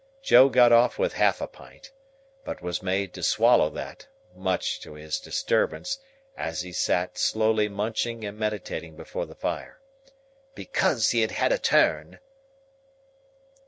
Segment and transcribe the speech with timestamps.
[0.23, 1.91] Joe got off with half a pint;
[2.43, 5.99] but was made to swallow that (much to his disturbance,
[6.35, 9.79] as he sat slowly munching and meditating before the fire),
[10.55, 12.19] "because he had had a turn."